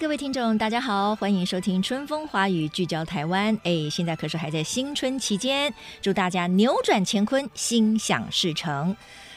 [0.00, 3.56] 各位听众，大家好，欢迎收听《春风华语》，聚焦台湾。
[3.62, 5.72] 哎，现在可是还在新春期间，
[6.02, 8.96] 祝大家扭转乾坤，心想事成。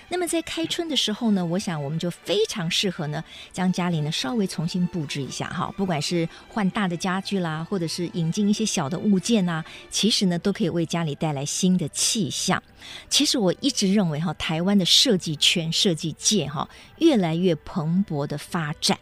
[0.10, 3.24] 那么在开春的时候呢，我想我们就非常适合呢，
[3.54, 12.62] 将家里呢稍微重新布置一下哈，不管是换大的家具啦，或者是引进一些小的物件呐，其实呢都可以为家里带来新的气象。
[13.10, 16.68] 其实我一直认为哈，台湾的设计圈、设计界哈，
[16.98, 18.98] 越来越蓬勃的发展。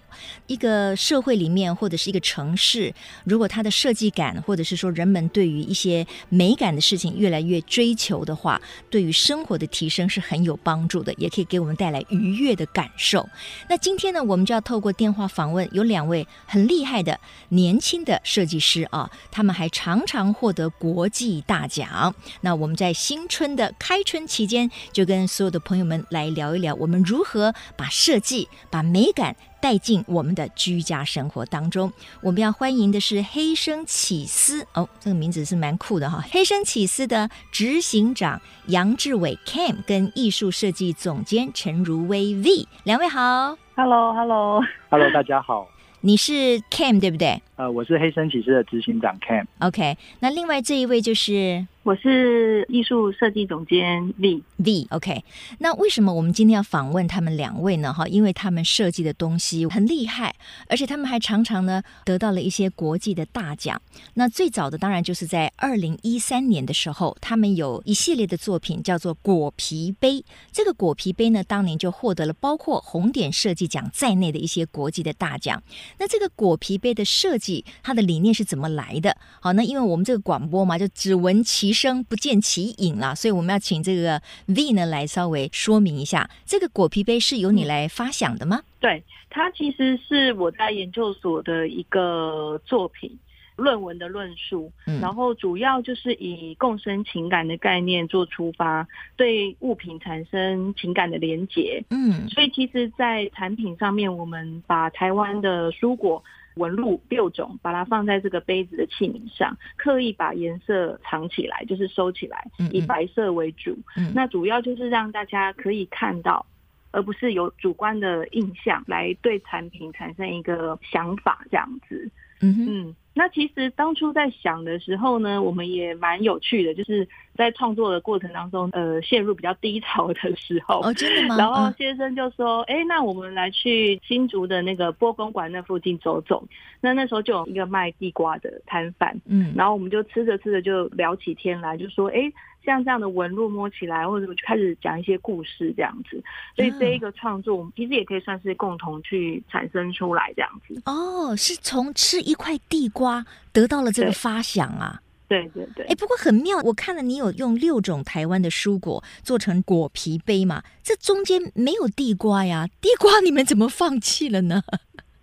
[0.47, 13.27] 一个社会里面或者是一个城市，如果它的设计感，或者是说人们对于一些美感的事情越来越追求的话，对于生活的提升是很有帮助的，也可以给我们带来愉悦的感受。
[13.69, 22.13] 那今天呢，我们就要透过电话访问有两位很厉害的年轻的设计师啊，他们还常常获得国际大奖。
[22.41, 29.35] 那我们在新春的开春期间，就跟所有的朋友们来聊一聊，我们如何把设计、把美感。
[29.65, 36.23] 带进我们的居家生活当中，我们要欢迎的是黑生起司哦，这个名字是蛮酷的哈。
[36.29, 45.67] 黑生起司的执行长杨志伟 Cam 跟艺术设计总监陈如薇 V 两位好，Hello，Hello，Hello，大家好。
[46.01, 47.41] 你是 Cam 对不对？
[47.55, 49.47] 呃，我是黑生起司的执行长 Cam。
[49.61, 51.65] OK，那另外这一位就是。
[51.85, 55.23] 我是艺术设计总监 V V，OK。
[55.59, 57.93] 那为什么我们今天要访问他们两位呢？
[57.93, 60.33] 哈，因为他们设计的东西很厉害，
[60.67, 63.79] 而且他们还常常呢得到了一些国际的大奖。
[64.15, 70.25] 那最早的当然就是在二零一三年的时候，他们有一系列的作品叫做果皮杯。
[70.51, 75.61] 这个果皮杯呢，当年就获得了包括红点设计奖在内的一些国际的大奖。
[75.99, 79.15] 那这个果皮杯的设计，它的理念是怎么来的？
[79.39, 88.61] 好，那因为我们这个广播嘛，就只闻其声不见其影了，所以我们要请这个 V 呢来稍微说明一下，这个果皮杯是由你来发想的吗？
[88.79, 93.15] 对，它其实是我在研究所的一个作品，
[93.55, 98.87] 论文的论述，嗯，然后主要就是以共生情感的概念做出发，
[99.17, 106.23] 对物品产生情感的连结，嗯，所以其实，在产品上面，我们把台湾的蔬果。
[106.55, 113.71] 纹路六种，把它放在这个杯子的器皿上，刻意把颜色藏起来，就是收起来，以白色为主。
[113.95, 114.11] 嗯嗯。
[114.15, 116.45] 那主要就是让大家可以看到，
[116.91, 122.09] 而不是有主观的印象来对产品产生一个想法，这样子。
[122.41, 122.95] 嗯嗯。
[123.17, 130.81] 那其实当初在想的时候呢，我们也蛮有趣的，就是在创作的过程当中，呃，陷入比较低潮的时候。
[130.81, 131.37] 哦，真的吗？
[131.37, 136.45] 然后先生就说：“哎、嗯，那我们来去新竹的那个波公馆那附近走走。”
[136.81, 142.31] 那那时候就有一个卖地瓜的摊贩，嗯，然后我们就吃着吃着就聊起天来，就说：“哎。”
[142.65, 146.21] 像这样的纹路摸起来，或者我就开始讲一些故事这样子，
[146.55, 150.81] 所以这一个创作，我们其实也可以算是共同去产生出来这样子。
[150.85, 155.01] 哦，是从吃一块地瓜得到了这个发想啊？
[155.27, 155.85] 对对对。
[155.85, 162.67] 哎、欸，不过很妙，我看了你有用六种台湾的蔬果做成果皮杯嘛，这中间没有地瓜呀？
[162.79, 164.61] 地瓜你们怎么放弃了呢？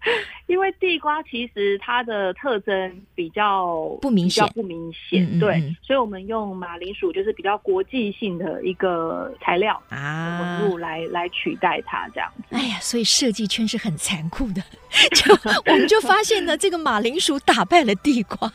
[0.47, 12.57] 因为地瓜其实它的特征比较不明显，不明显，对，所以我们用马铃薯就是比较国际性的一个材料啊，纹路来来取代它这样子。
[12.57, 14.63] 哎呀，所以设计圈是很残酷的，
[15.15, 15.35] 就
[15.67, 18.53] 我们就发现呢这个马铃薯打败了地瓜，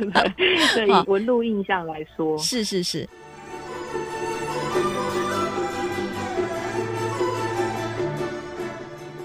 [0.74, 3.08] 对，以纹路印象来说，是是是。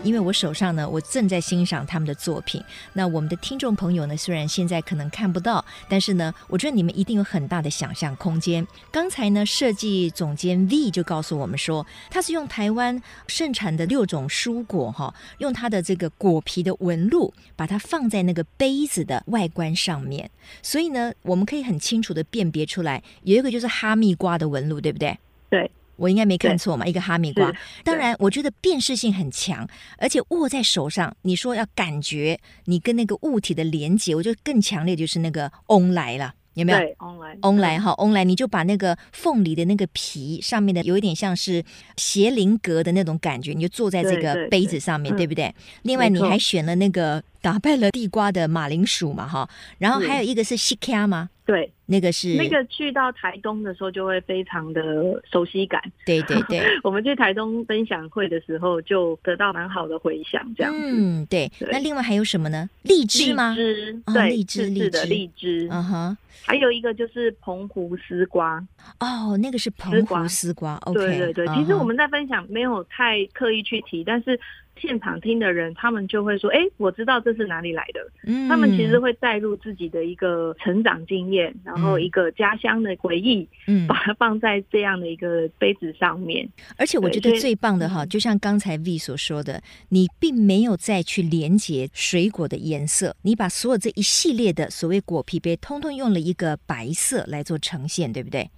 [0.04, 2.64] 因为我手上呢，我正在欣赏他们的作品。
[2.94, 8.66] 那我们的听众朋友呢，虽然现在可能看不到，但是呢，我觉得你们一定有很大的想象空间。
[8.92, 20.32] 刚才呢，设计总监 V 就告诉我们说，他是用台湾盛产的六种蔬果，哈，用它的这个果皮的纹路，把它放在那个杯子的外观上面。
[20.64, 25.18] 所以呢，我们可以很清楚地辨别出来，有一个就是哈密瓜的纹路，对不对？
[25.50, 25.70] 对。
[25.96, 26.86] 我应该没看错嘛？
[26.86, 27.52] 一个哈密瓜，
[27.84, 29.68] 当然我觉得辨识性很强，
[29.98, 36.80] 而且握在手上，你说要感觉你跟那个物体的连接，我觉得更强烈就是那个翁来了，有没有？
[36.80, 41.64] 对，翁来，翁来哈，翁来，你就把那个凤梨的那个皮上面的有一点像是
[41.98, 45.54] 斜菱格的那种感觉，你就坐在这个杯子上面，对不对？
[45.84, 51.30] 另外你还选了那个打败了地瓜的马铃薯嘛，哈，然后还有一个是西卡吗？
[51.44, 54.82] 对，那个是那个去到台东的时候就会非常的
[55.30, 55.82] 熟悉感。
[56.06, 60.72] 对对对， 我们去台东分享会的时候就得到蛮好的回响，这样。
[60.74, 61.52] 嗯，对。
[61.70, 62.70] 那另外还有什么呢？
[62.84, 63.54] 荔枝吗？
[63.54, 65.68] 荔枝，对，荔枝，荔枝的荔枝。
[65.70, 66.18] 嗯哼。
[66.44, 68.66] 还有一个就是澎湖丝瓜。
[69.00, 70.76] 哦，那个是澎湖丝瓜。
[70.86, 71.00] OK。
[71.00, 74.40] 对对对，其实我们在分享没有太刻意去提，但是。
[74.78, 86.48] 现场听的人，他们就会说：“哎，我知道这是哪里来的。”嗯，他们其实会带入自己的一个成长经验，然后一个家乡的回忆，嗯，把它放在这样的一个杯子上面。
[86.78, 98.50] 而且我觉得最棒的哈，就像刚才 V 所说的，你并没有再去连接水果的颜色，你把所有这一系列的所谓果皮杯，通通用了一个白色来做呈现，对不对？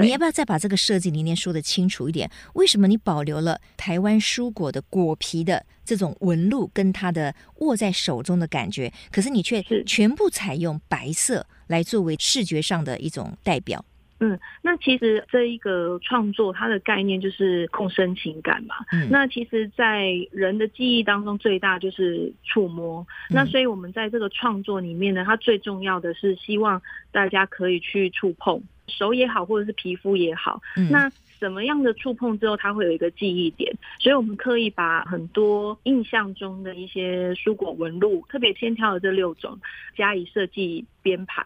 [0.00, 2.30] 你要不要再把这个设计理念说的清楚一点？
[2.54, 13.84] 为什么你保留了台湾蔬果的果皮的这种纹路跟它的握在手中的感觉，可是你却全部采用白色来作为视觉上的一种代表？
[14.20, 18.76] 嗯，那其实这一个创作它的概念就是共生情感嘛。
[18.92, 23.00] 嗯，那其实，在人的记忆当中，最大就是触摸。
[23.30, 26.80] 嗯，那所以我们在这个创作里面呢，它最重要的是希望
[27.10, 28.62] 大家可以去触碰。
[28.86, 31.08] 手也好，或者是皮肤也好，嗯，那
[31.38, 33.72] 什么样的触碰之后，它会有一个记忆点？
[34.00, 39.56] 所以我们刻意把很多印象中的一些蔬果纹路，特别先挑的这六种
[39.96, 41.44] 加以设计编排，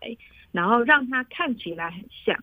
[0.53, 2.35] 然后让它看起来很像。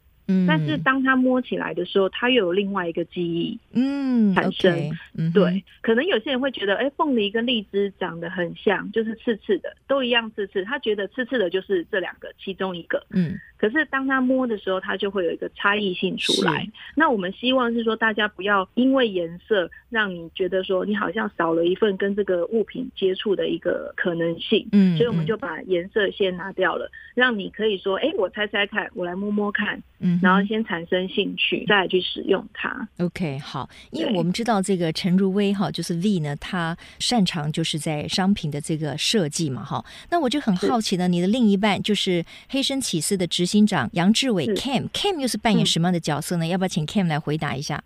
[0.46, 4.74] 但是当他摸起来的时候，他又有另外一个记忆，嗯，产生。
[4.74, 4.92] Okay,
[5.28, 10.64] 嗯、对，可能有些人会觉得，哎，凤梨跟荔枝长得很像，就是刺刺的，都一样刺刺。
[10.64, 13.40] 他觉得刺刺的就是这两个其中一个，嗯。
[13.58, 16.68] 可是当他摸的时候，他就会有一个差异性出来。
[16.96, 24.68] 那我们希望是说，大家不要因为颜色让你觉得说你好像少了一份跟这个物品接触的一个可能性。
[24.72, 29.80] 嗯，所以我们就把颜色先拿掉了，让你可以说，哎，我猜猜看，我来摸摸看。
[30.00, 30.20] 嗯。
[30.24, 32.90] 然后先产生兴趣，再来去使用它。
[32.98, 39.84] OK，好，因为我们知道这个陈如薇哈，就是 V 呢，他擅长就是在商品的这个设计嘛，哈。
[40.10, 46.46] 那我就很好奇呢，你的另一半就是黑生起司的执行长杨志伟 Cam，Cam 又是扮演什么样的角色呢？
[46.46, 47.84] 嗯、要不要请 Cam 来回答一下？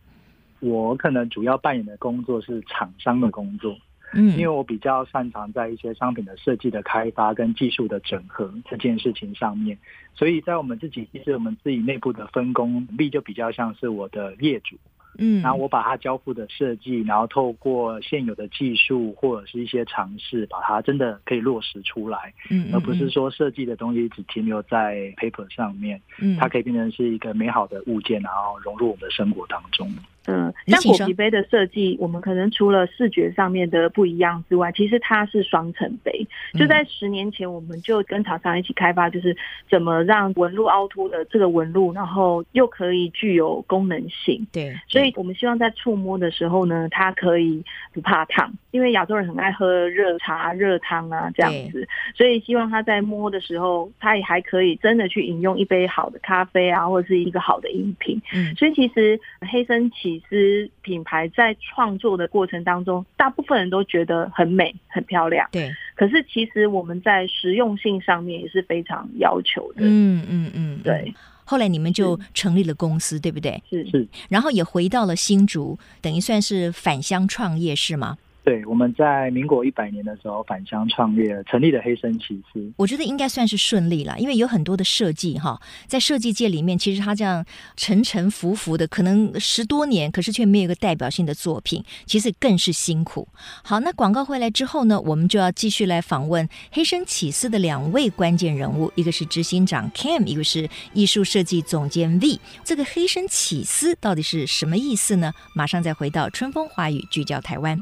[0.60, 3.78] 我可能主要扮演的工作是厂商的工作。
[4.14, 9.78] 嗯，因为我比较擅长在一些商品的设计的开发跟技术的整合这件事情上面，
[10.14, 14.78] 所以在我们自己其实我们自己内部的分工力就比较像是我的业主，
[15.18, 29.90] 嗯，然后我把它交付的设计，然后透过现有的技术或者是一些尝试，把它真的可以落实出来，嗯，而不是说设计的东西只停留在 paper 上面，嗯，它可以变成是一个美好的物件，然后融入我们的生活当中。
[30.28, 36.26] 嗯，像果皮杯的设计，我们可能除了视觉上面的不一样之外，其实它是双层杯。
[36.54, 39.36] 就在十年前，我们就跟厂商一起开发，就是
[39.70, 44.46] 怎么让纹路凹凸的这个纹路，然后又可以具有功能性。
[44.52, 47.64] 对，所以我们希望在触摸的时候呢，它可以
[47.94, 58.22] 不怕烫，因为亚洲人很爱喝热茶、热汤啊这样子，所以希望他在摸的时候，他也还可以真的去饮用一杯好的咖啡啊，或者是一个好的饮品。
[58.34, 59.90] 嗯，所以其实黑生
[60.20, 65.48] 起司品牌在创作的过程当中，大部分人都觉得很美、很漂亮。
[65.52, 69.82] 对，可是其实我们在实用性上面也是非常要求的。
[69.82, 71.14] 嗯嗯嗯，对。
[71.44, 73.62] 后来你们就成立了公司，对不对？
[73.70, 74.08] 是是。
[74.30, 78.18] 然后也回到了新竹，等于算是返乡创业，是吗？
[78.46, 82.72] 对，我们在民国一百年的时候返乡创业，成立了黑生起司。
[82.78, 87.44] 我觉得应该算是顺利了，因为有很多的设计哈，在设计界里面，其实他这样
[87.76, 93.28] 沉沉浮浮的，可能十多年，可是却没有一个代表性的作品，其实更是辛苦。
[93.64, 102.40] 好，那广告回来之后呢，我们就要继续来访问黑生起司的两位关键人物，一个是执行长 Cam，一个是艺术设计总监 V。
[102.64, 105.34] 这个黑生起司到底是什么意思呢？
[105.56, 107.82] 马上再回到春风华语，聚焦台湾。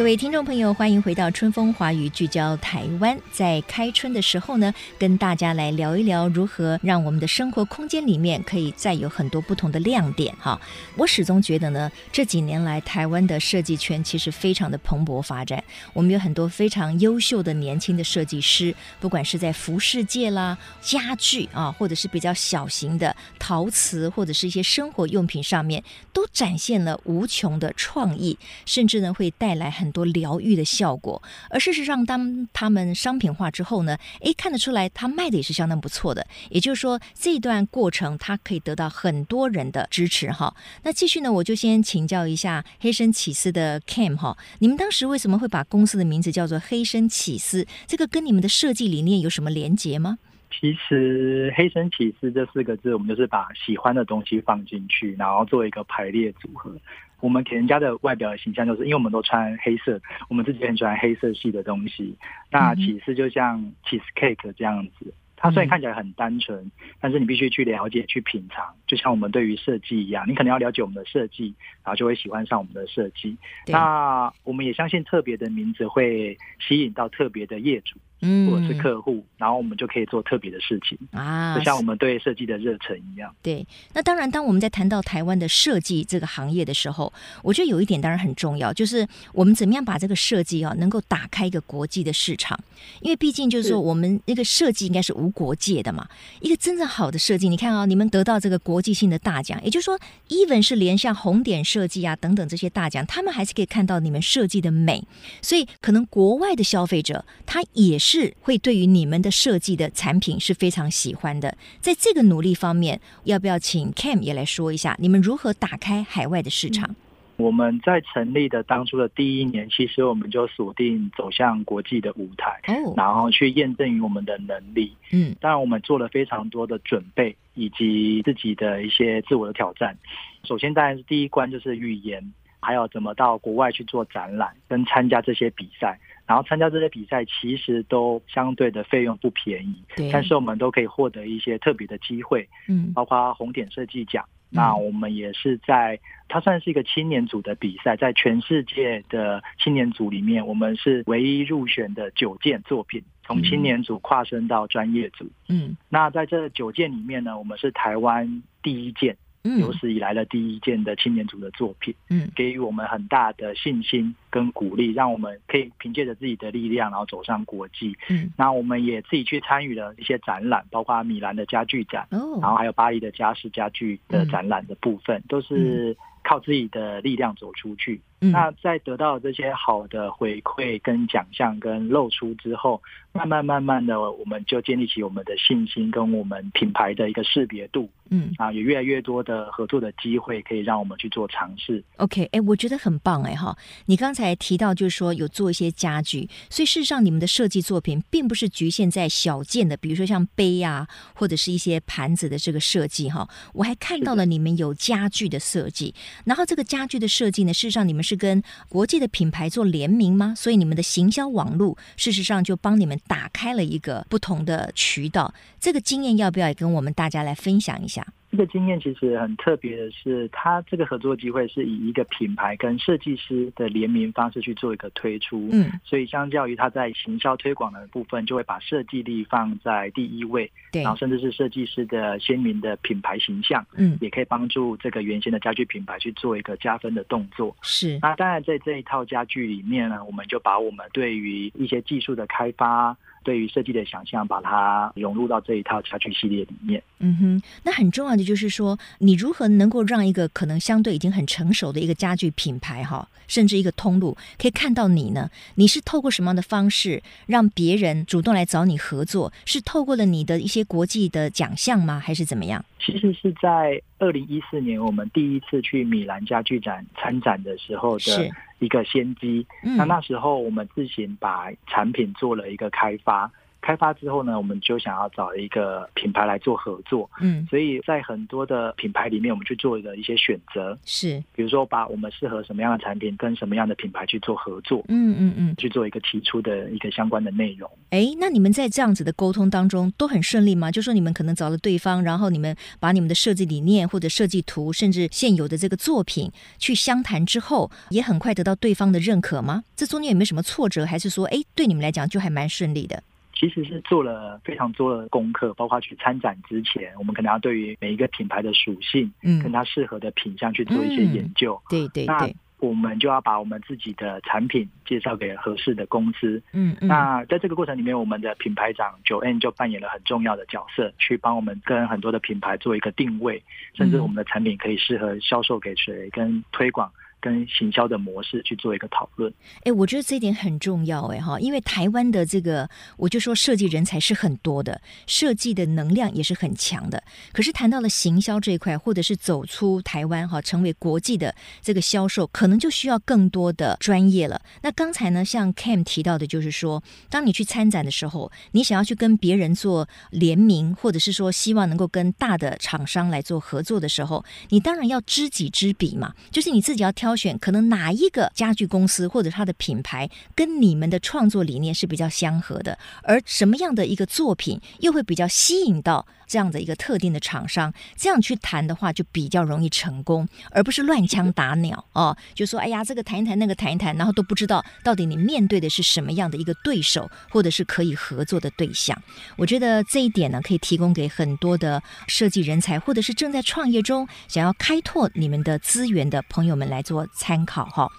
[0.00, 3.20] 各位听众朋友，欢迎回到春风华语聚焦台湾。
[3.30, 10.58] 在开春的时候呢，跟大家来聊一聊如何让我们的生活空间里面可以再有很多不同的亮点哈。
[10.96, 15.62] 我始终觉得呢，这几年来台湾的设计圈其实非常的蓬勃发展。
[15.92, 36.26] 我们有很多非常优秀的年轻的设计师，不管是在服饰界啦、家具啊，或者是比较小型的陶瓷，或者是一些生活用品上面，都展现了无穷的创意，甚至呢会带来很多疗愈的效果，而事实上，当他们商品化之后呢，诶，看得出来，他卖的也是相当不错的。
[36.50, 40.54] 也就是说，这一段过程，他可以得到很多人的支持哈。
[40.82, 47.66] 那继续呢，我就先请教一下黑声起司的 Cam 哈，你们当时为什么会把公司的名字叫做黑声起司？
[47.86, 50.18] 这个跟你们的设计理念有什么连结吗？
[50.52, 56.76] 其实“黑声起司”这四个字，我们就是把喜欢的东西放进去，然后做一个排列组合。
[57.20, 62.16] 我们给人家的外表的形象，就是因为我们都穿黑色，我们自己很喜欢黑色系的东西。
[62.50, 68.74] 那起司就像 cheese cake 这样子，它虽然看起来很单纯，但是你必须去了解、去品尝。
[68.86, 73.36] 就像我们对于设计一样，你可能要了解我们的设计，然后就会喜欢上我们的设计。
[73.66, 77.98] 那我们也相信，特别的名字会吸引到特别的业主。
[78.20, 83.34] 嗯，或者是客户，然后我们就可以做特别的事情啊，就像我们对设计的热忱一样。
[83.42, 87.10] 对，那当然，当我们在谈到台湾的设计这个行业的时候，
[87.42, 92.58] 我觉得有一点当然很重要，就是我们怎么样把这个设计啊，能够打开一个国际的市场。
[93.00, 96.06] 因为毕竟就是说，我们那个设计应该是无国界的嘛。
[96.40, 99.98] 一个真正好的设计，你看啊，你们得到这个国际性的大奖，也就是说
[100.28, 105.02] ，even 是连像红点设计啊等等这些大奖，他们还是可以看到你们设计的美。
[105.40, 108.09] 所以，可能国外的消费者他也是。
[108.12, 116.96] 是会对于你们的设计的产品是非常喜欢的，在这个努力方面，要不要请 Cam 也来说一下，你们如何打开海外的市场？
[117.36, 124.92] 我们在成立的当初的第一年，其实我们就锁定走向国际的舞台，哦，然后去验证于我们的能力。
[125.12, 129.96] 嗯，当然我们做了非常多的准备，以及自己的一些自我的挑战。
[130.42, 135.96] 首先，当然是第一关就是语言，还有怎么到国外去做展览，跟参加这些比赛。
[136.30, 139.74] 然后参加这些比赛，其实都相对的费用不便宜，
[140.12, 144.24] 但是我们都可以获得一些特别的机会，嗯，包括红点设计奖。
[144.48, 155.28] 那我们也是在，它算是一个青年组的比赛，在全世界的青年组里面，我们是唯一入选的九件作品，从青年组跨升到专业组。
[155.48, 159.16] 嗯，那在这九件里面呢，我们是台湾第一件。
[159.42, 167.96] 有史以来的第一件的青年组的作品，嗯，给予我们很大的信心跟鼓励，让我们可以凭借着自己的力量，然后走上国际。
[168.08, 178.00] 嗯，那我们也自己去参与了一些展览，包括米兰的家具展，哦，然后还有巴黎的家饰家具的展览的部分，都是靠自己的力量走出去。
[178.20, 182.80] 那在得到这些好的回馈跟奖项跟露出之后，
[183.12, 187.88] 慢慢慢慢的，我们就建立起我们的信心跟我们品牌的一个识别度。
[188.12, 191.82] 嗯，啊，有越来越多的合作的机会可以让我们去做尝试。
[191.98, 193.56] OK，哎，我觉得很棒哎哈！
[193.86, 203.28] 你刚才提到就是说有做一些家具，所以事实上你们的设计作品并不是局限在小件的，比如说像杯啊或者是一些盘子的这个设计哈。
[203.54, 210.34] 我还看到了你们有家具的设计，然后这个家具的设计呢，事实上你们是跟国际的品牌做联名吗？
[210.36, 215.32] 所以你们的行销网络事实上就帮你们打开了一个不同的渠道。
[215.60, 218.04] 这个经验要不要也跟我们大家来分享一下？
[218.30, 237.56] 这个经验其实很特别的是，它这个合作机会是以一个品牌跟设计师的联名方式去做一个推出，嗯，所以相较于它在行销推广的部分，就会把设计力放在第一位，对，然后甚至是设计师的鲜明的品牌形象，嗯，也可以帮助这个原先的家具品牌去做一个加分的动作。
[237.62, 242.96] 是，那当然在这一套家具里面呢，我们就把我们对于一些技术的开发。
[243.22, 246.82] 对于设计的想象，把它融入到这一套家具系列里面。
[246.98, 255.30] 嗯哼，那很重要的就是说，你如何能够让一个可能相对已经很成熟的一个家具品牌，哈，甚至一个通路，可以看到你呢？
[255.54, 259.32] 你是透过什么样的方式让别人主动来找你合作？
[259.44, 261.98] 是透过了你的一些国际的奖项吗？
[261.98, 262.64] 还是怎么样？
[262.78, 269.44] 其实是在二零一四年，我们第一次去米兰家具展参展的时候的一个先机。
[269.62, 273.30] 那那时候我们自行把产品做了一个开发，
[273.62, 277.08] 开开发之后呢，我们就想要找一个品牌来做合作。
[277.20, 284.84] 嗯，所以在很多的品牌里面，我们去做的一些选择是，比如说把我们适合什么样的产品跟什么样的品牌去做合作。
[284.88, 287.70] 嗯嗯嗯，去做一个提出的一个相关的内容。
[287.90, 290.72] 哎，那你们在这样子的沟通当中都很顺利吗？
[290.72, 299.62] 就说你们可能找了对方，然后你们把你们的设计理念或者设计图，甚至现有的这个作品去相谈之后，也很快得到对方的认可吗？
[299.76, 300.84] 这中间有没有什么挫折？
[300.84, 303.00] 还是说，哎，对你们来讲就还蛮顺利的？
[303.40, 311.58] 其实是做了非常多的功课，包括去参展之前，我们可能要对于每一个品牌的属性，嗯，跟它适合的品相去做一些研究。
[311.70, 312.36] 嗯、对对对。
[312.58, 316.42] 我们就要把我们自己的产品介绍给合适的公司。
[316.52, 323.42] 嗯，嗯，那在这个过程里面，我们的品牌长 Joanne 就扮演了很重要的角色，去帮我们跟很多的品牌做一个定位，
[323.72, 326.92] 甚至我们的产品可以适合销售给谁，跟推广。
[327.20, 329.32] 跟行销的模式去做一个讨论。
[329.64, 337.02] 哎，我觉得这一点很重要，哎哈，因为台湾的这个，我就说设计人才是很多的，设计的能量也是很强的。
[337.32, 344.40] 可是谈到了行销这一块，或者是走出台湾哈，成为国际的这个销售，可能就需要更多的专业了。
[344.62, 357.09] 那刚才呢，像 Cam 提到的，就是说，当你去参展的时候，你想要去跟别人做联名，或者是说希望能够跟大的厂商来做合作的时候，你当然要知己知彼嘛，就是你自己要挑。
[357.10, 372.16] 挑选可能哪一个家具公司或者它的品牌跟你们的创作理念是比较相合的，而什么样的一个作品又会比较吸引到这样的一个特定的厂商，这样去谈的话就比较容易成功，而不是乱枪打鸟哦。
[372.34, 378.96] 就说哎呀，这个谈一谈，那个谈一谈，然后都不知道到底你面对的是什么样的一个对手，或者是可以合作的对象。
[379.36, 387.90] 我觉得这一点呢，可以提供给很多的设计人才，或者是正在创业中想要开拓你们的资源的朋友们来做参考哈。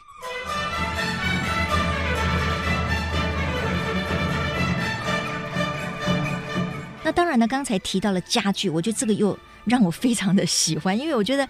[7.12, 11.46] 那当然呢，刚才提到了家具，我觉得这个又让我非常的喜欢，因为我觉得。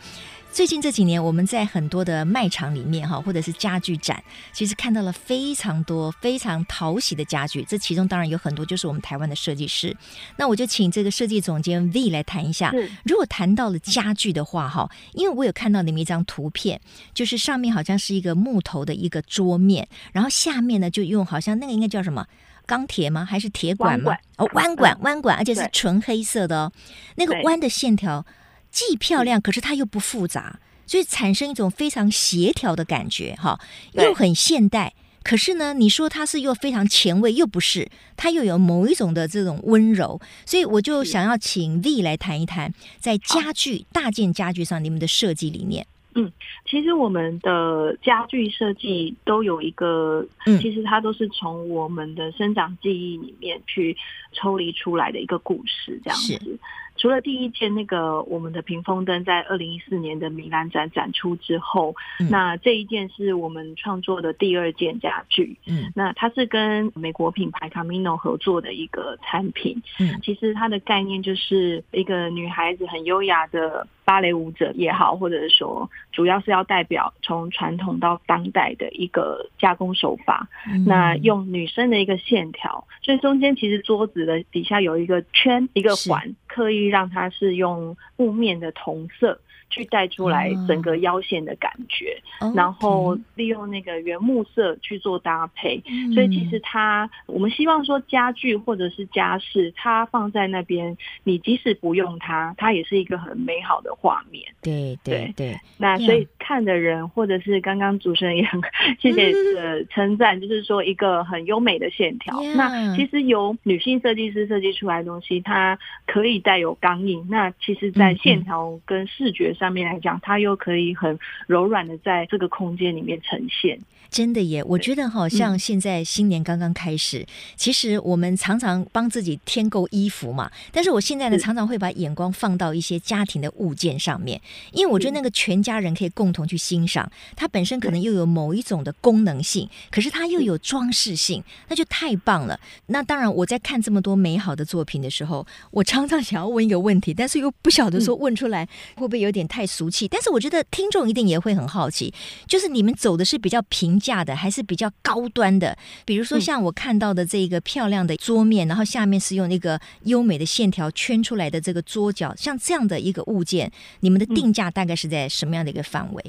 [0.54, 7.64] 最近这几年，我们在很多的卖场里面哈，或者是家具展，其实看到了非常多非常讨喜的家具。
[7.64, 9.96] 这其中当然有很多就是我们台湾的设计师。
[10.36, 12.70] 那我就请这个设计总监 V 来谈一下，
[13.06, 16.82] 如果谈到了家具的话哈，因为我有看到你们一张图片，
[17.14, 22.28] 就是上面好像是一个木头的一个桌面，然后下面呢就用好像那个应该叫什么
[22.72, 23.26] 钢铁吗？
[23.26, 24.16] 还是铁管吗？
[24.38, 26.72] 哦，弯管弯管，而且是纯黑色的哦，
[27.16, 28.26] 那个弯的线条。
[28.72, 33.60] 既漂亮，可是它又不复杂，所以产生一种非常协调的感觉，哈，
[33.92, 34.94] 又很现代。
[35.24, 40.22] 可是呢，你说它是又非常前卫，又不是，它又有某一种的这种温柔。
[40.46, 45.86] 所以我就想要请 V 来谈一谈，在家具大件家具上，你们的设计理念。
[46.16, 46.32] 嗯，
[46.66, 53.96] 其实我们的家具设计都有一个，嗯，其实它都是从我们的生长记忆里面去
[54.32, 56.60] 抽离出来的一个故事，这样子。
[56.98, 65.58] 除了第一件那个我们的屏风灯在二零一四年的米兰展展出之后，嗯，那这一件是我们创作的第二件家具。
[65.66, 69.82] 嗯，那它是跟美国品牌 Camino 合作的一个产品。
[70.00, 80.50] 嗯，其实它的概念就是一个女孩子很优雅的芭蕾舞者也好，或者是说主要是要代表从传统到当代的一个加工手法。
[80.68, 86.36] 嗯，那用女生的一个线条，所以中间其实桌子的底下有一个圈，一个环。
[86.46, 89.40] 刻意让它是用雾面的同色。
[89.72, 104.44] 去带出来整个腰线的感觉，嗯、然后利用那个原木色去做搭配，嗯、所以其实它我们希望说家具或者是家饰，它放在那边，你即使不用它，它也是一个很美好的画面。
[104.62, 108.60] 对对对，那所以看的人或者是刚刚主持人也很
[109.02, 112.38] 谢谢呃称赞，就是说一个很优美的线条。
[112.42, 112.56] Yeah.
[112.56, 117.26] 那其实由女性设计师设计出来的东西，它可以带有刚硬。
[117.30, 119.62] 那其实，在线条跟视觉上。
[119.62, 123.80] 上面来讲，它又可以很柔软的在这个空间里面呈现。
[124.10, 130.52] 真的耶，我觉得好像现在新年刚刚开始，嗯，其实我们常常帮自己添购衣服嘛。
[130.74, 134.42] 但是我现在呢，常常会把眼光放到一些家庭的物件上面，
[134.74, 142.60] 因为我觉得那个全家人可以共同去欣赏，它本身可能又有某一种的功能性，可是它又有装饰性，那就太棒了。
[142.88, 150.08] 那当然，我在看这么多美好的作品的时候，我常常想要问一个问题，但是又不晓得说问出来会不会有点太俗气。
[150.08, 152.14] 但是我觉得听众一定也会很好奇，
[152.48, 166.21] 就是你们走的是比较平价的还是比较高端的，比如说像我看到的这个漂亮的桌面，然后下面是用那个优美的线条圈出来的这个桌角，像这样的一个物件，你们的定价大概是在什么样的一个范围？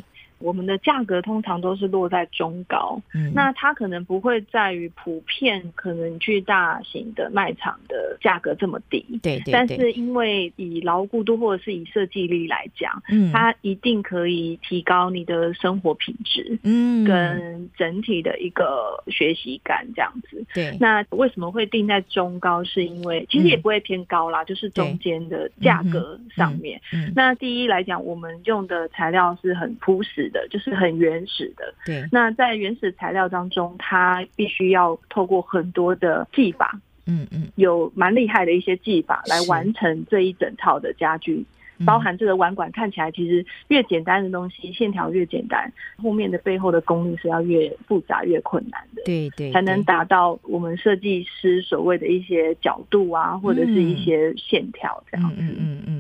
[0.43, 9.53] 我们的价格通常都是落在中高，嗯，那它可能不会在于普遍可能去大型的卖场的价格这么低，对，对对。
[9.53, 20.45] 但是因为以牢固度或者是以设计力来讲，嗯，它一定可以提高你的生活品质，嗯，跟整体的一个学习感这样子。
[20.53, 20.77] 对。
[20.81, 22.63] 那为什么会定在中高？
[22.65, 26.81] 是因为其实也不会偏高啦，嗯、就是中间的价格上面。
[26.93, 27.07] 嗯。
[27.07, 31.73] 嗯那第一来讲，我们用的材料是很朴实的，就是很原始的。
[31.87, 32.05] 对。
[32.11, 41.45] 那在原始材料当中，它必须要透过很多的技法，嗯嗯，有蛮厉害的一些技法来完成这一整套的家具。
[41.85, 55.33] 包含这个碗管看起来，其实越简单的东西，线条越简单，后面的背后的功力是要越复杂越困难的，对对，才能达到我们设计师所谓的一些角度啊，或者是一些线条这样。
[55.37, 55.92] 嗯嗯嗯嗯嗯。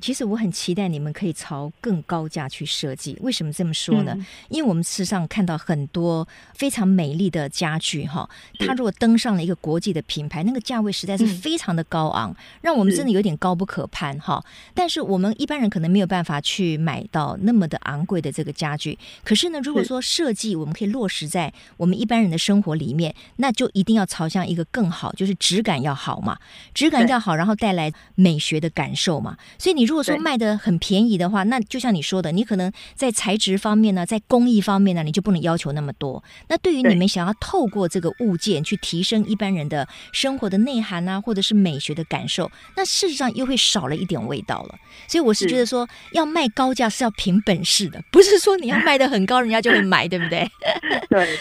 [0.00, 3.16] 其实我很期待你们可以朝更高价去设计。
[3.20, 4.16] 为什么这么说呢？
[4.48, 14.44] 因为我们事实上看到很多非常美丽的家具哈，它如果登上了一个国际的品牌，那个价位实在是非常的高昂，让我们真的有点高不可攀哈。
[14.74, 26.38] 但是我们一般人可能没有办法去买到那么的昂贵的这个家具，可是呢，如果说设计我们可以落实在我们一般人的生活里面，那就一定要朝向一个更好，就是质感要好嘛，
[26.74, 29.36] 质感要好，然后带来美学的感受嘛。
[29.58, 36.22] 所以你如果说卖的很便宜的话，那就像你说的，你可能在材质方面呢，在工艺方面呢，你就不能要求那么多。
[36.48, 44.74] 那对于你们想要透过这个物件去提升一般人的生活的内涵啊，或者是美学的感受，那事实上又会少了一点味道了。
[45.08, 50.50] 所以我是觉得说，要卖高价是要凭本事的，不是说你要卖的很高，人家就会买，对不对？
[51.08, 51.38] 对。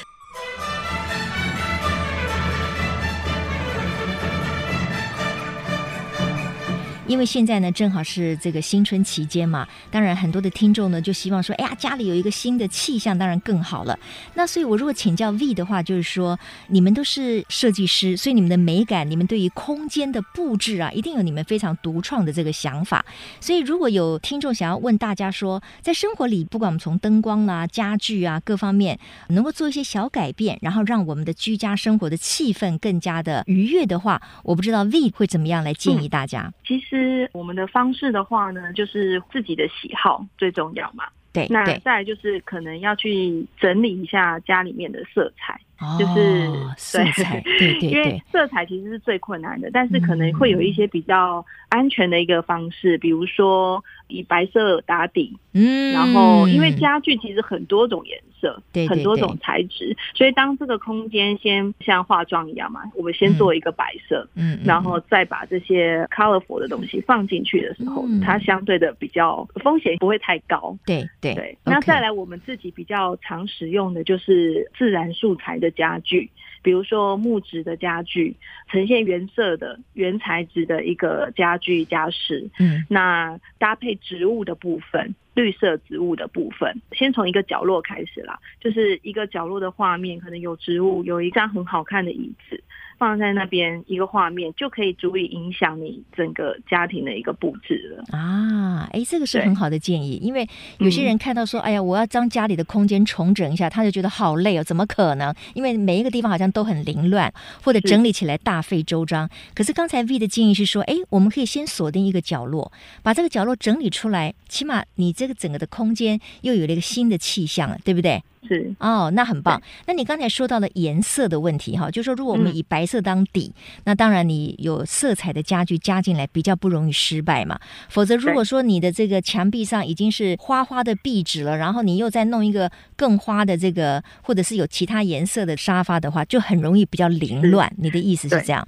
[7.12, 14.00] 因为现在呢，正好是这个新春期间嘛，当然很多的听众呢就希望说，哎呀，家里有一个新的气象，当然更好了。
[14.34, 23.06] 那所以，我如果请教 V 的话，就是说，你们都是设计师，所以你们的美感，你们对于空间的布置啊，一定有你们非常独创的这个想法。
[23.42, 28.98] 所以，如果有听众想要问大家说，在生活里，不管我们从灯光啊、家具啊各方面，
[29.28, 36.44] 能够做一些小改变，然后让我们的居家生活的气氛更加的愉悦的话，我不知道 V 会怎么样来建议大家。
[36.44, 37.01] 嗯、其实。
[37.34, 41.06] 我们的方式的话呢，就是自己的喜好最重要嘛。
[41.34, 71.58] 对，那再来就是可能要去整理一下家里面的色彩，哦、就是色彩，对对对， 因为色彩其实是最困难的，但是可能会有一些比较安全的一个方式，嗯、比如说以白色打底，嗯，然后因为家具其实很多种颜色，对，很多种材质，所以当这个空间先像化妆一样嘛，我们先做一个白色，嗯，然后再把这些 colorful 的东西放进去的时候，它相对的比较风险不会太高，对对对。
[71.64, 76.30] 那再来我们自己比较常使用的就是自然素材的家具，
[76.62, 78.36] 比如说木质的家具，
[78.70, 85.14] 呈现原色的原材质的一个家具家饰，嗯，那搭配植物的部分。
[85.34, 92.62] 绿色植物的部分，先从一个角落开始啦，就是一个角落的画面，可能有植物，有一张很好看的椅子。
[93.02, 98.88] 放在那边一个画面就可以足以影响你整个家庭的一个布置了啊！
[98.94, 105.34] 哎，这个是很好的建议，因为有些人看到说，哎呀，我要将家里的空间重整一下，他就觉得好累哦，怎么可能？
[105.56, 107.34] 因为每一个地方好像都很凌乱，
[107.64, 109.28] 或者整理起来大费周章。
[109.56, 118.22] 可是刚才 V 的建议是说，哎，我们可以先锁定一个角落，把这个角落整理出来，起码你这个整个的空间又有了一个新的气象了，对不对？
[118.48, 119.62] 是哦，那很棒。
[119.86, 127.60] 那你刚才说到了颜色的问题哈，就是说如果我们以白色当底，嗯、那当然你有色彩的家具加进来比较不容易失败嘛。
[127.90, 137.72] 否则如果说你的这个墙壁上已经是花花的壁纸了，然后你又再弄一个更花的这个，或者是有其他颜色的沙发的话，就很容易比较凌乱。
[137.78, 138.68] 你的意思是这样？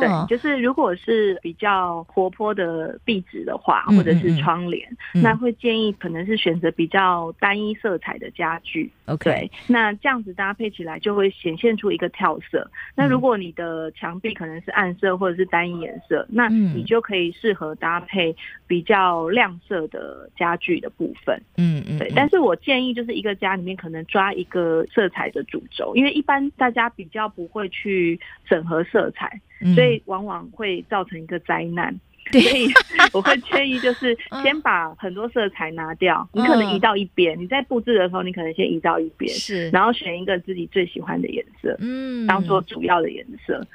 [0.00, 8.88] 对，就是如果是比较活泼的壁纸的话，或者是窗帘，嗯嗯嗯、那会建议可能是选择比较单一色彩的家具。
[9.06, 12.70] OK，对，那这样子搭配起来就会显现出一个跳色。
[12.94, 18.34] 那如果你的墙壁可能是暗色或者是单一颜色，那你就可以适合搭配
[18.68, 21.36] 比较亮色的家具的部分。
[21.56, 22.12] 嗯嗯，对。
[22.14, 29.40] 但是我建议就是一个家里面可能抓一个色彩的主轴，因为一般大家比较不会去整合色彩。
[29.74, 31.94] 所以往往会造成一个灾难，
[32.30, 32.68] 所以
[33.12, 37.38] 我会建议就是 先把很多色彩拿掉，嗯、你可能移到一边。
[37.38, 43.66] 你在布置的时候，你可能先移到一边，是，然后选一个自己最喜欢的颜色，嗯，当做主要的颜色。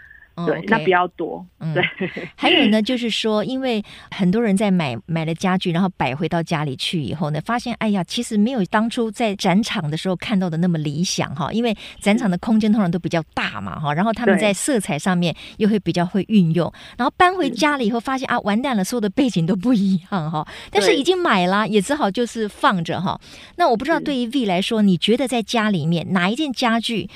[0.46, 1.44] 对，那比较多。
[1.74, 1.84] 对，
[2.36, 11.52] 还有呢，就是说，因为很多人在买买了家具，然后摆回到家里去以后呢，发现哎呀，其实没有当初在展场的时候看到的那么理想哈。
[11.52, 20.48] 因为展场的空间通常都比较大嘛哈，然后他们在色彩上面又会比较会运用，然后搬回家了以后发现啊，完蛋了，所有的背景都不一样哈。
[20.70, 23.20] 但是已经买了，也只好就是放着哈。
[23.56, 27.10] 那我不知道对于 V 来说，你觉得在家里面哪一件家具？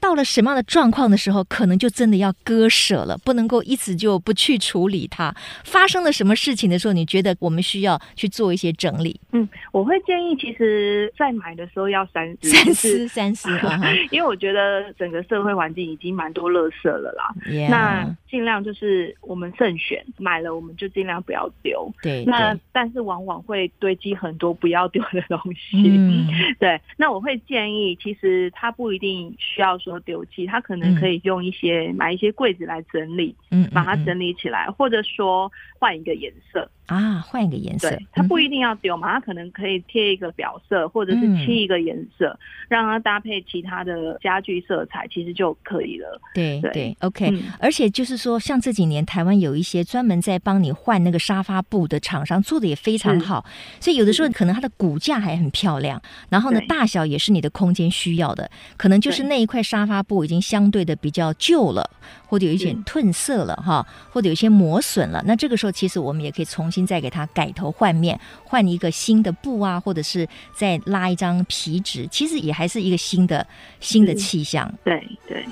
[0.00, 5.34] 到了什么样的状况的时候，可能就真的要割舍了，不能够一直就不去处理它。
[5.64, 9.20] 发生了什么事情的时候，你觉得我们需要去做一些整理？
[9.32, 13.80] 嗯，我会建议，其实在买的时候要三思，三思，三思 啊！
[14.10, 17.34] 因为我觉得整个社会环境已经蛮多垃圾了啦。
[17.46, 17.68] Yeah.
[17.68, 21.92] 那尽量就是我们慎选，买了我们就尽量不要丢。
[22.02, 25.82] 对，那但是往往会堆积很多不要丢的东西。
[25.84, 26.28] 嗯，
[26.60, 26.80] 对。
[26.96, 29.78] 那我会建议，其实它不一定需要。
[29.78, 36.68] 说丢弃，他可能可以用一些、嗯、买一些柜子来整理，嗯，把它整理起来，或者说换一个颜色。
[36.88, 46.20] 啊，换一个颜色，它不一定要丢嘛，它可能可以贴一个表色，或者是漆一个颜色，嗯、让它搭配其他的家具色彩，其实就可以了。
[46.34, 47.42] 对对，对，OK、嗯。
[47.60, 53.44] 而且就是说，像这几年台湾有一些专门在帮你换那个沙发布的厂商，做的也非常好，
[53.78, 61.90] 所以有的时候可能它的骨架还很漂亮，然后呢，大小也是你的空间需要的，可能就是那一块沙发布已经相对的比较旧了，
[62.28, 66.88] 或者有一点褪色了哈，或者有些磨损了，那这个时候其实我们也可以重新。
[66.88, 73.46] 再给它改头换面，换一个新的布啊，或者是再拉一张皮纸，其实也还是一个新的
[73.78, 74.72] 新的气象。
[74.84, 75.44] 对对。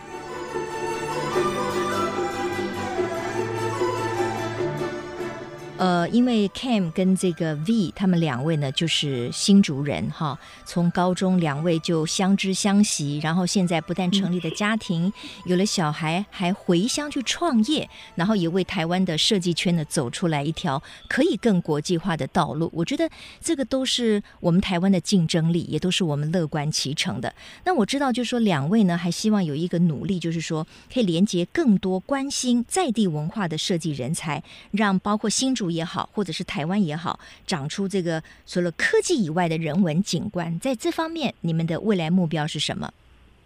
[5.79, 15.13] 呃，因为 Cam 跟这个 V 他们两位呢，就是新竹人哈，从高中两位就相知相惜，然后现在不但成立了家庭，
[15.45, 22.71] 有了小孩，还回乡去创业，然后也为台湾的设计圈呢走出来一条可以更国际化的道路。
[22.73, 23.11] 我觉得
[23.43, 27.35] 这个都是我们台湾的竞争力，也都是我们乐观其成的。
[27.65, 35.66] 那我知道，就是说两位呢，还希望有一个努力，就是说可以连接更多关心在地文化的设计人才，让包括新竹。
[35.71, 42.93] 也好，或者是台湾也好，长出这个除了科技以外的人文景观，在这方面，你们的未来目标是什么？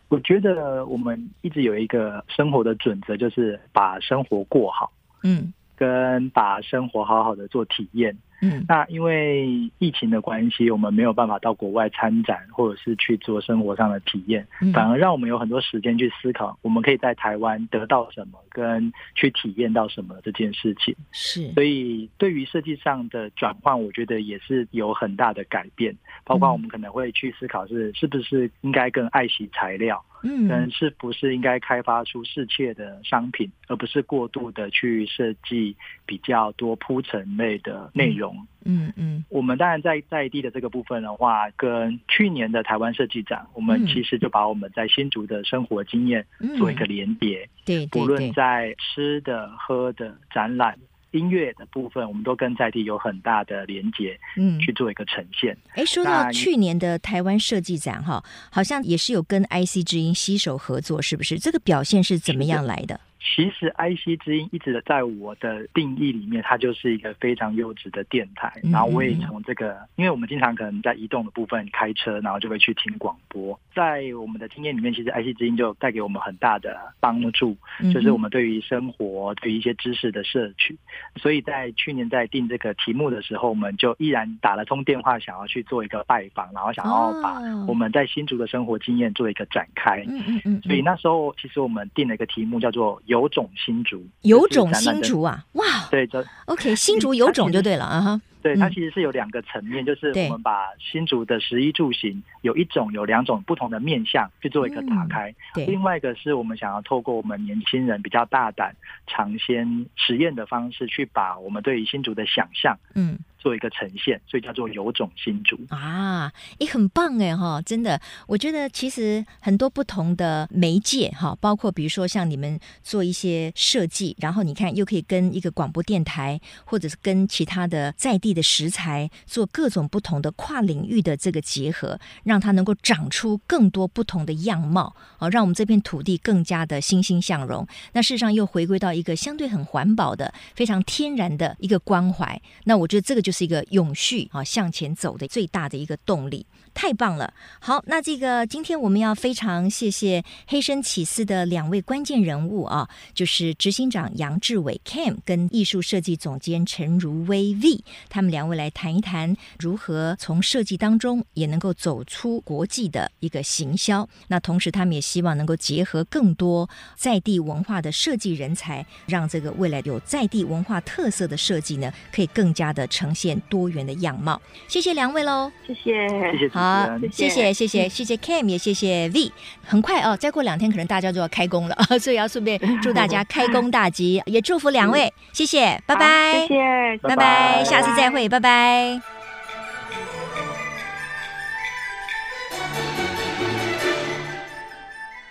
[0.08, 4.90] 我觉得我们一直有一个生活的准则，就是把生活过好，
[5.22, 8.16] 嗯，跟把生活好好的做体验。
[8.42, 20.94] 嗯，那因为疫情的关系，我们没有办法到国外参展，或者是去做生活上的体验，反而让我们有很多时间去思考，我们可以在台湾得到什么，跟去体验到什么这件事情。
[21.12, 30.02] 是，所以对于设计上的转换，我觉得也是有很大的改变，包括我们可能会去思考是是不是应该更爱惜材料。
[30.22, 35.74] 嗯，但是不是应该开发出适切的商品，而不是过度的去设计
[36.04, 38.29] 比较多铺陈类的内容？
[38.64, 46.26] 嗯嗯，嗯，我们当然在在地的这个部分的话，跟去年的台湾设计展，我们其实就把我们在新竹的生活经验
[46.58, 47.48] 做一个连结。
[47.64, 50.76] 对，不论在吃的、喝的、展览。
[51.12, 55.52] 音乐的部分，我们都跟在地有很大的连接，嗯，去做一个呈现。
[55.70, 61.36] 哎、嗯，说到去年的台湾设计展，哈，好像也是有跟 IC 之音携手合作，是不是？
[61.36, 63.00] 这个表现是怎么样来的？
[63.22, 68.50] 其实，IC 之音一直在我的定义里面，它就是一个非常优质的电台。
[68.72, 73.60] 然后我也从这个，因为我们经常可能在移动的部分开车，然后就会去听广播。
[73.74, 77.54] 在我们的经验里面，其实 IC 之音就带给我们很大的帮助，
[77.92, 80.78] 就是我们对于生活、对于一些知识的摄取。
[81.16, 90.02] 所以在去年在定这个题目的时候，我们就依然打了通电话，想要去做一个拜访，然后想要把我们在新竹的生活经验做一个展开。
[90.08, 90.62] 嗯嗯嗯。
[90.62, 92.98] 所以那时候，其实我们定了一个题目，叫做。
[93.10, 95.44] 有种新竹，有种新竹啊！
[95.54, 98.20] 哇，对，就 OK，新竹有种就对了啊哈。
[98.40, 105.34] 对，它其实是有两个层面，就是我们把新竹的十一住行有一种、有两种不同的面向去做一个打开。
[105.54, 108.74] 对，另外一个是我们想要透过我们年轻人比较大胆、
[109.08, 113.18] 尝鲜、实验的方式，去把我们对于新竹的想象，嗯。
[113.40, 117.60] 做一个呈现，所以叫做有种新竹啊，也很棒哎哈！
[117.62, 137.66] 真的，我觉得其实很多不同的媒介哈，包括比如说像你们做一些设计，然后你看又可以跟一个广播电台，或者是跟其他的在地的食材做各种不同的跨领域的这个结合，让它能够长出更多不同的样貌啊，让我们这片土地更加的欣欣向荣。
[137.94, 142.38] 那事实上又回归到一个相对很环保的、非常天然的一个关怀。
[142.64, 143.29] 那我觉得这个就。
[143.30, 146.44] 就是一个永续啊向前走的最大的一个动力。
[146.74, 147.32] 太棒了。
[147.58, 164.08] 好，那这个今天我们要非常谢谢黑声起司的两位关键人物啊，就是执行长杨志伟 Cam 跟艺术设计总监陈如威 V，他们两位来谈一谈如何从设计当中也能够走出国际的一个行销。
[164.28, 174.40] 那同时，他们也希望能够结合更多在地文化的设计人才，让这个未来有在地文化特色的设计呢，可以更加的呈现多元的样貌。
[174.68, 179.32] 谢谢两位喽，谢谢，谢谢，好，谢谢，谢谢，谢谢 Cam，也谢谢 V。
[179.64, 189.00] 很快哦，再过两天可能大家就要开工了， 所以要顺便祝大家开工大吉， 也祝福两位，谢谢，拜拜，谢谢，拜拜，下次再会，拜拜。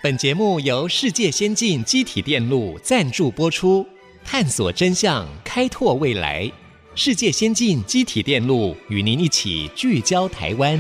[0.02, 3.86] 本节目由世界先进机体电路赞助播出，
[4.24, 6.50] 探索真相，开拓未来。
[7.02, 10.78] 世界先进机体电路与您一起聚焦台湾。